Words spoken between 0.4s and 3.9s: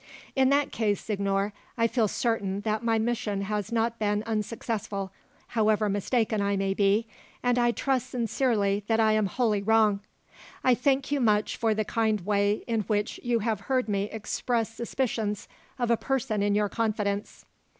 that case, signor, I shall feel that my mission has